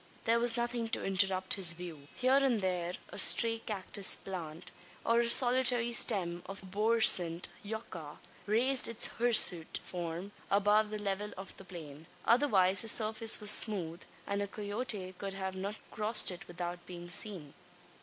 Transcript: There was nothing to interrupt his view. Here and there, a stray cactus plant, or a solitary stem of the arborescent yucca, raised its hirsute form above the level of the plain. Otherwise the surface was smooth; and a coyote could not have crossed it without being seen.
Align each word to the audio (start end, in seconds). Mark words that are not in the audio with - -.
There 0.25 0.39
was 0.39 0.57
nothing 0.57 0.87
to 0.89 1.05
interrupt 1.05 1.53
his 1.53 1.73
view. 1.73 2.07
Here 2.15 2.37
and 2.41 2.59
there, 2.59 2.93
a 3.09 3.19
stray 3.19 3.59
cactus 3.59 4.15
plant, 4.15 4.71
or 5.05 5.19
a 5.19 5.29
solitary 5.29 5.91
stem 5.91 6.41
of 6.47 6.59
the 6.61 6.65
arborescent 6.75 7.49
yucca, 7.61 8.17
raised 8.47 8.87
its 8.87 9.05
hirsute 9.19 9.77
form 9.83 10.31
above 10.49 10.89
the 10.89 10.97
level 10.97 11.33
of 11.37 11.55
the 11.57 11.65
plain. 11.65 12.07
Otherwise 12.25 12.81
the 12.81 12.87
surface 12.87 13.39
was 13.39 13.51
smooth; 13.51 14.01
and 14.25 14.41
a 14.41 14.47
coyote 14.47 15.13
could 15.19 15.35
not 15.35 15.53
have 15.75 15.91
crossed 15.91 16.31
it 16.31 16.47
without 16.47 16.83
being 16.87 17.11
seen. 17.11 17.53